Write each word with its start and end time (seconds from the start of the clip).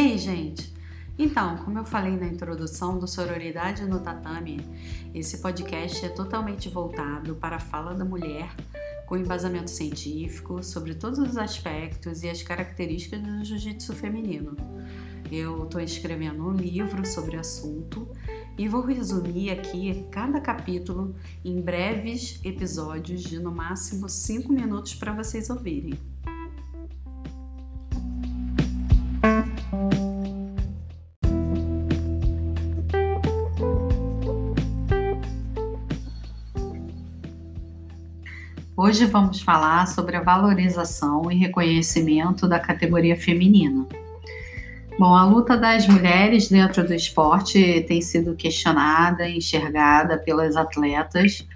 aí, 0.00 0.16
gente? 0.16 0.72
Então, 1.18 1.58
como 1.58 1.78
eu 1.78 1.84
falei 1.84 2.16
na 2.16 2.26
introdução 2.26 2.98
do 2.98 3.06
Sororidade 3.06 3.84
no 3.84 4.00
Tatame, 4.00 4.64
esse 5.14 5.38
podcast 5.38 6.06
é 6.06 6.08
totalmente 6.08 6.70
voltado 6.70 7.34
para 7.34 7.56
a 7.56 7.60
fala 7.60 7.92
da 7.92 8.04
mulher 8.04 8.48
com 9.06 9.18
embasamento 9.18 9.70
científico 9.70 10.62
sobre 10.62 10.94
todos 10.94 11.18
os 11.18 11.36
aspectos 11.36 12.22
e 12.22 12.30
as 12.30 12.42
características 12.42 13.20
do 13.20 13.44
jiu-jitsu 13.44 13.92
feminino. 13.94 14.56
Eu 15.30 15.64
estou 15.64 15.80
escrevendo 15.80 16.46
um 16.46 16.52
livro 16.52 17.06
sobre 17.06 17.36
o 17.36 17.40
assunto 17.40 18.08
e 18.56 18.68
vou 18.68 18.82
resumir 18.82 19.50
aqui 19.50 20.06
cada 20.10 20.40
capítulo 20.40 21.14
em 21.44 21.60
breves 21.60 22.40
episódios 22.42 23.22
de 23.22 23.38
no 23.38 23.52
máximo 23.52 24.08
5 24.08 24.50
minutos 24.50 24.94
para 24.94 25.12
vocês 25.12 25.50
ouvirem. 25.50 25.92
Hoje 38.82 39.04
vamos 39.04 39.42
falar 39.42 39.86
sobre 39.88 40.16
a 40.16 40.22
valorização 40.22 41.30
e 41.30 41.36
reconhecimento 41.36 42.48
da 42.48 42.58
categoria 42.58 43.14
feminina. 43.14 43.86
Bom, 44.98 45.14
a 45.14 45.22
luta 45.26 45.54
das 45.54 45.86
mulheres 45.86 46.48
dentro 46.48 46.86
do 46.86 46.94
esporte 46.94 47.84
tem 47.86 48.00
sido 48.00 48.34
questionada 48.34 49.28
enxergada 49.28 50.16
pelas 50.16 50.56
atletas 50.56 51.46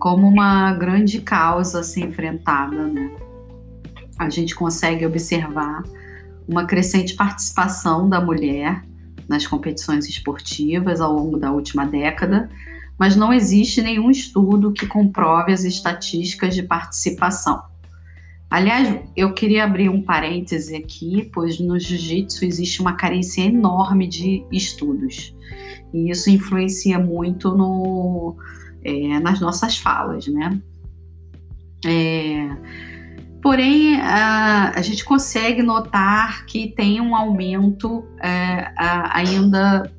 como 0.00 0.26
uma 0.26 0.72
grande 0.72 1.20
causa 1.20 1.78
a 1.78 1.84
ser 1.84 2.00
enfrentada, 2.00 2.88
né? 2.88 3.08
A 4.18 4.28
gente 4.28 4.52
consegue 4.52 5.06
observar 5.06 5.84
uma 6.48 6.64
crescente 6.64 7.14
participação 7.14 8.08
da 8.08 8.20
mulher 8.20 8.82
nas 9.28 9.46
competições 9.46 10.08
esportivas 10.08 11.00
ao 11.00 11.12
longo 11.12 11.38
da 11.38 11.52
última 11.52 11.86
década, 11.86 12.50
mas 12.98 13.16
não 13.16 13.32
existe 13.32 13.82
nenhum 13.82 14.10
estudo 14.10 14.72
que 14.72 14.86
comprove 14.86 15.52
as 15.52 15.64
estatísticas 15.64 16.54
de 16.54 16.62
participação. 16.62 17.62
Aliás, 18.50 19.00
eu 19.16 19.32
queria 19.32 19.64
abrir 19.64 19.88
um 19.88 20.00
parêntese 20.00 20.76
aqui, 20.76 21.28
pois 21.34 21.58
no 21.58 21.78
jiu-jitsu 21.78 22.44
existe 22.44 22.80
uma 22.80 22.92
carência 22.92 23.42
enorme 23.42 24.06
de 24.06 24.44
estudos. 24.52 25.34
E 25.92 26.10
isso 26.10 26.30
influencia 26.30 26.98
muito 26.98 27.50
no, 27.56 28.36
é, 28.84 29.18
nas 29.18 29.40
nossas 29.40 29.76
falas, 29.76 30.28
né? 30.28 30.60
É, 31.84 32.48
porém, 33.42 34.00
a, 34.00 34.70
a, 34.70 34.82
gente 34.82 35.04
consegue 35.04 35.62
notar 35.62 36.46
que 36.46 36.68
tem 36.68 37.00
um 37.00 37.14
aumento 37.14 38.04
é, 38.22 38.72
a, 38.76 39.18
ainda 39.18 39.92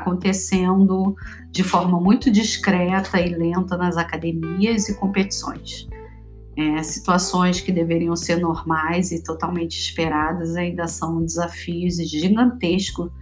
acontecendo 0.00 1.14
de 1.50 1.62
forma 1.62 2.00
muito 2.00 2.30
discreta 2.30 3.20
e 3.20 3.34
lenta 3.34 3.76
nas 3.76 3.96
academias 3.96 4.88
e 4.88 4.94
competições 4.98 5.88
é, 6.58 6.82
situações 6.82 7.60
que 7.60 7.70
deveriam 7.70 8.16
ser 8.16 8.40
normais 8.40 9.12
e 9.12 9.22
totalmente 9.22 9.78
esperadas 9.78 10.56
ainda 10.56 10.88
são 10.88 11.24
desafios 11.24 11.96
gigantescos 11.98 13.12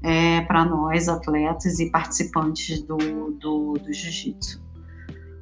é, 0.00 0.42
para 0.42 0.64
nós, 0.64 1.08
atletas 1.08 1.80
e 1.80 1.90
participantes 1.90 2.80
do, 2.82 2.96
do, 2.96 3.72
do 3.72 3.92
jiu-jitsu. 3.92 4.62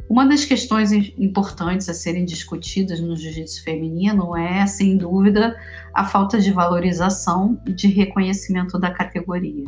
Uma 0.08 0.24
das 0.24 0.46
questões 0.46 0.92
importantes 0.92 1.90
a 1.90 1.94
serem 1.94 2.24
discutidas 2.24 3.00
no 3.00 3.14
jiu-jitsu 3.14 3.62
feminino 3.62 4.34
é, 4.34 4.66
sem 4.66 4.96
dúvida, 4.96 5.54
a 5.92 6.06
falta 6.06 6.40
de 6.40 6.50
valorização 6.50 7.60
e 7.66 7.72
de 7.72 7.88
reconhecimento 7.88 8.78
da 8.78 8.90
categoria. 8.90 9.64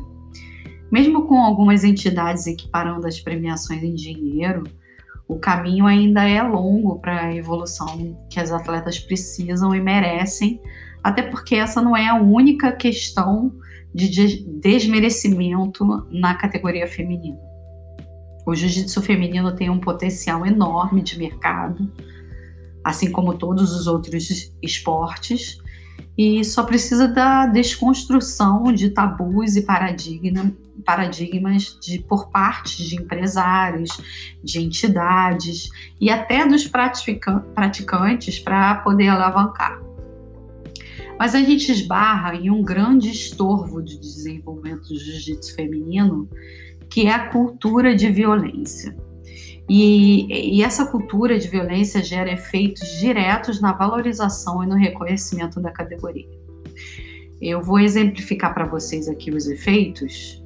Mesmo 0.91 1.26
com 1.26 1.38
algumas 1.38 1.84
entidades 1.84 2.47
equiparando 2.47 3.06
as 3.06 3.21
premiações 3.21 3.82
em 3.82 3.94
dinheiro, 3.94 4.65
o 5.26 5.38
caminho 5.38 5.87
ainda 5.87 6.26
é 6.26 6.43
longo 6.43 6.99
para 6.99 7.26
a 7.26 7.34
evolução 7.34 8.16
que 8.31 8.41
as 8.41 8.50
atletas 8.50 8.98
precisam 8.98 9.75
e 9.75 9.81
merecem, 9.81 10.60
até 11.03 11.22
porque 11.22 11.54
essa 11.54 11.82
não 11.82 11.97
é 11.97 12.09
a 12.09 12.15
única 12.15 12.72
questão 12.72 13.53
de 13.94 14.44
desmerecimento 14.60 15.84
na 16.10 16.34
categoria 16.34 16.87
feminina. 16.87 17.38
O 18.47 18.54
jiu-jitsu 18.54 19.03
feminino 19.03 19.54
tem 19.54 19.69
um 19.69 19.78
potencial 19.78 20.47
enorme 20.47 21.03
de 21.03 21.19
mercado, 21.19 21.93
assim 22.82 23.10
como 23.10 23.37
todos 23.37 23.72
os 23.75 23.87
outros 23.87 24.50
esportes, 24.62 25.59
e 26.16 26.44
só 26.44 26.64
precisa 26.64 27.06
da 27.06 27.47
desconstrução 27.47 28.72
de 28.72 28.91
tabus 28.91 29.54
e 29.56 29.62
paradigma, 29.62 30.53
paradigmas 30.84 31.78
de, 31.81 32.00
por 32.00 32.31
parte 32.31 32.84
de 32.84 32.97
empresários, 32.97 33.91
de 34.42 34.60
entidades 34.60 35.69
e 36.00 36.10
até 36.10 36.47
dos 36.47 36.66
praticantes 36.66 38.38
para 38.41 38.75
poder 38.76 39.09
alavancar. 39.09 39.81
Mas 41.19 41.34
a 41.34 41.41
gente 41.41 41.70
esbarra 41.70 42.34
em 42.34 42.50
um 42.50 42.62
grande 42.62 43.10
estorvo 43.10 43.82
de 43.82 43.98
desenvolvimento 43.98 44.88
do 44.88 44.98
jiu-jitsu 44.98 45.54
feminino, 45.54 46.28
que 46.88 47.06
é 47.06 47.12
a 47.12 47.28
cultura 47.28 47.94
de 47.94 48.09
violência. 48.10 48.97
E, 49.69 50.56
e, 50.56 50.62
essa 50.62 50.87
cultura 50.87 51.39
de 51.39 51.47
violência 51.47 52.03
gera 52.03 52.33
efeitos 52.33 52.89
diretos 52.99 53.61
na 53.61 53.73
valorização 53.73 54.65
e 54.65 54.67
no 54.67 54.75
reconhecimento 54.75 55.61
da 55.61 55.71
categoria. 55.71 56.27
Eu 57.41 57.61
vou 57.62 57.78
exemplificar 57.78 58.55
para 58.55 58.65
vocês 58.65 59.09
aqui 59.09 59.31
os 59.31 59.47
efeitos. 59.47 60.43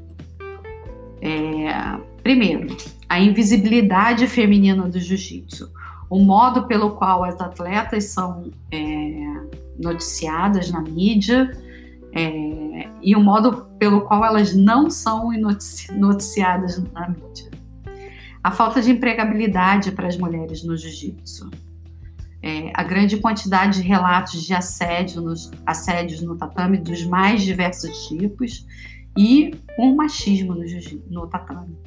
É, 1.21 2.01
primeiro, 2.21 2.77
a 3.09 3.21
invisibilidade 3.21 4.27
feminina 4.27 4.89
do 4.89 4.99
jiu-jitsu. 4.99 5.71
O 6.11 6.19
modo 6.19 6.67
pelo 6.67 6.91
qual 6.91 7.23
as 7.23 7.41
atletas 7.41 8.07
são 8.07 8.51
é, 8.73 9.25
noticiadas 9.79 10.71
na 10.73 10.81
mídia 10.81 11.57
é, 12.13 12.89
e 13.01 13.15
o 13.15 13.21
modo 13.21 13.67
pelo 13.79 14.01
qual 14.01 14.25
elas 14.25 14.53
não 14.53 14.91
são 14.91 15.31
noticiadas 15.97 16.83
na 16.93 17.09
mídia 17.09 17.53
a 18.43 18.51
falta 18.51 18.83
de 18.83 18.91
empregabilidade 18.91 19.93
para 19.93 20.09
as 20.09 20.17
mulheres 20.17 20.65
no 20.65 20.77
jiu-jitsu, 20.77 21.51
é, 22.43 22.73
a 22.75 22.83
grande 22.83 23.19
quantidade 23.19 23.81
de 23.81 23.87
relatos 23.87 24.43
de 24.43 24.53
assédio 24.53 25.23
nos, 25.23 25.51
assédios 25.65 26.21
no 26.21 26.37
tatame 26.37 26.77
dos 26.77 27.05
mais 27.07 27.43
diversos 27.43 28.09
tipos 28.09 28.67
e 29.17 29.53
o 29.79 29.95
machismo 29.95 30.55
no, 30.55 30.65
no 31.09 31.27
tatame. 31.29 31.79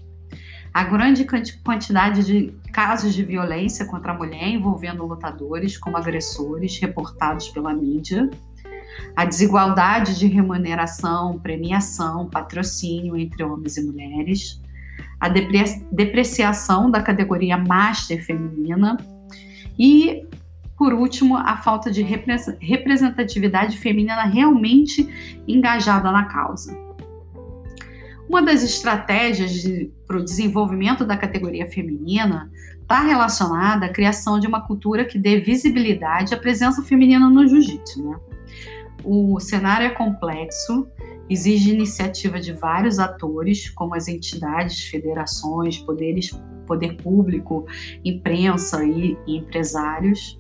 A 0.73 0.83
grande 0.83 1.25
quantidade 1.63 2.23
de 2.23 2.53
casos 2.71 3.13
de 3.13 3.23
violência 3.23 3.85
contra 3.85 4.11
a 4.11 4.17
mulher 4.17 4.47
envolvendo 4.47 5.05
lutadores 5.05 5.77
como 5.77 5.97
agressores 5.97 6.77
reportados 6.79 7.49
pela 7.49 7.73
mídia, 7.73 8.29
a 9.15 9.25
desigualdade 9.25 10.17
de 10.17 10.27
remuneração, 10.27 11.39
premiação, 11.39 12.29
patrocínio 12.29 13.17
entre 13.17 13.43
homens 13.43 13.77
e 13.77 13.83
mulheres, 13.85 14.61
a 15.19 15.29
depreciação 15.29 16.91
da 16.91 17.01
categoria 17.01 17.57
Master 17.57 18.23
feminina 18.23 18.97
e, 19.77 20.25
por 20.77 20.93
último, 20.93 21.37
a 21.37 21.57
falta 21.57 21.89
de 21.91 22.01
representatividade 22.01 23.77
feminina 23.77 24.23
realmente 24.23 25.41
engajada 25.47 26.11
na 26.11 26.25
causa. 26.25 26.77
Uma 28.27 28.41
das 28.41 28.63
estratégias 28.63 29.51
de, 29.51 29.91
para 30.07 30.17
o 30.17 30.23
desenvolvimento 30.23 31.05
da 31.05 31.15
categoria 31.15 31.67
feminina 31.67 32.51
está 32.81 33.01
relacionada 33.01 33.85
à 33.85 33.89
criação 33.89 34.39
de 34.39 34.47
uma 34.47 34.61
cultura 34.61 35.05
que 35.05 35.17
dê 35.17 35.39
visibilidade 35.39 36.33
à 36.33 36.37
presença 36.37 36.83
feminina 36.83 37.29
no 37.29 37.47
jiu-jitsu. 37.47 38.03
Né? 38.03 38.17
O 39.03 39.39
cenário 39.39 39.87
é 39.87 39.89
complexo 39.89 40.87
exige 41.29 41.73
iniciativa 41.73 42.39
de 42.39 42.53
vários 42.53 42.99
atores, 42.99 43.69
como 43.69 43.95
as 43.95 44.07
entidades, 44.07 44.85
federações, 44.85 45.77
poderes, 45.77 46.31
poder 46.67 46.95
público, 46.97 47.65
imprensa 48.03 48.83
e, 48.83 49.17
e 49.27 49.37
empresários. 49.37 50.39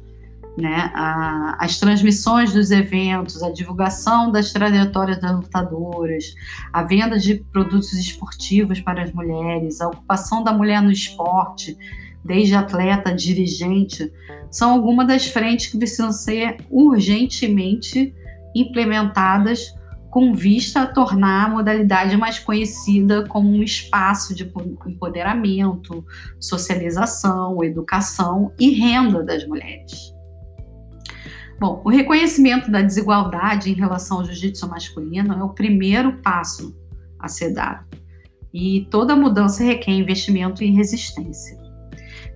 Né? 0.57 0.89
A, 0.93 1.57
as 1.59 1.79
transmissões 1.79 2.53
dos 2.53 2.71
eventos, 2.71 3.43
a 3.43 3.51
divulgação 3.51 4.31
das 4.31 4.53
trajetórias 4.53 5.19
das 5.19 5.31
lutadoras, 5.33 6.33
a 6.71 6.81
venda 6.83 7.19
de 7.19 7.43
produtos 7.51 7.91
esportivos 7.93 8.79
para 8.79 9.03
as 9.03 9.11
mulheres, 9.11 9.81
a 9.81 9.87
ocupação 9.87 10.43
da 10.43 10.53
mulher 10.53 10.81
no 10.81 10.91
esporte, 10.91 11.77
desde 12.23 12.55
atleta, 12.55 13.13
dirigente, 13.13 14.11
são 14.49 14.71
algumas 14.71 15.07
das 15.07 15.27
frentes 15.27 15.67
que 15.67 15.77
precisam 15.77 16.11
ser 16.11 16.57
urgentemente 16.71 18.15
implementadas 18.55 19.75
com 20.15 20.33
vista 20.33 20.83
a 20.83 20.87
tornar 20.87 21.43
a 21.43 21.49
modalidade 21.49 22.15
mais 22.15 22.39
conhecida 22.39 23.27
como 23.27 23.49
um 23.49 23.61
espaço 23.61 24.33
de 24.33 24.49
empoderamento, 24.87 26.05
socialização, 26.39 27.61
educação 27.61 28.53
e 28.57 28.69
renda 28.69 29.21
das 29.21 29.45
mulheres. 29.45 30.15
Bom, 31.59 31.81
o 31.83 31.89
reconhecimento 31.89 32.71
da 32.71 32.81
desigualdade 32.81 33.69
em 33.69 33.73
relação 33.73 34.19
ao 34.19 34.23
jiu-jitsu 34.23 34.69
masculino 34.69 35.33
é 35.33 35.43
o 35.43 35.49
primeiro 35.49 36.13
passo 36.21 36.73
a 37.19 37.27
ser 37.27 37.53
dado. 37.53 37.85
E 38.53 38.87
toda 38.89 39.17
mudança 39.17 39.65
requer 39.65 39.91
investimento 39.91 40.63
e 40.63 40.71
resistência. 40.71 41.57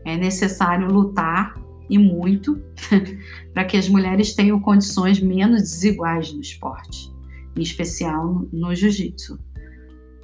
É 0.04 0.18
necessário 0.18 0.92
lutar 0.92 1.56
e 1.90 1.98
muito 1.98 2.62
para 3.54 3.64
que 3.64 3.78
as 3.78 3.88
mulheres 3.88 4.36
tenham 4.36 4.60
condições 4.60 5.22
menos 5.22 5.62
desiguais 5.62 6.34
no 6.34 6.42
esporte, 6.42 7.18
em 7.58 7.62
especial 7.62 8.46
no 8.52 8.74
jiu-jitsu. 8.74 9.40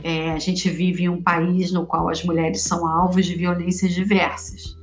É, 0.03 0.31
a 0.31 0.39
gente 0.39 0.69
vive 0.69 1.03
em 1.03 1.09
um 1.09 1.21
país 1.21 1.71
no 1.71 1.85
qual 1.85 2.09
as 2.09 2.23
mulheres 2.23 2.61
são 2.61 2.87
alvos 2.87 3.25
de 3.25 3.35
violências 3.35 3.93
diversas 3.93 4.75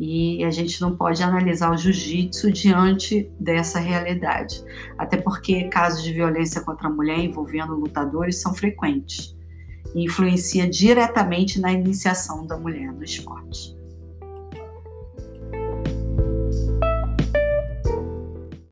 e 0.00 0.44
a 0.44 0.50
gente 0.50 0.80
não 0.80 0.96
pode 0.96 1.22
analisar 1.22 1.72
o 1.72 1.76
jiu-jitsu 1.76 2.52
diante 2.52 3.30
dessa 3.38 3.80
realidade, 3.80 4.62
até 4.96 5.16
porque 5.16 5.64
casos 5.64 6.02
de 6.02 6.12
violência 6.12 6.60
contra 6.60 6.88
a 6.88 6.90
mulher 6.90 7.18
envolvendo 7.18 7.74
lutadores 7.74 8.40
são 8.40 8.54
frequentes 8.54 9.36
e 9.94 10.04
influencia 10.04 10.68
diretamente 10.68 11.60
na 11.60 11.72
iniciação 11.72 12.46
da 12.46 12.56
mulher 12.56 12.92
no 12.92 13.02
esporte. 13.02 13.77